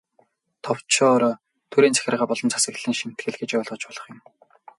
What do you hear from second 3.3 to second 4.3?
гэж ойлгож болох юм.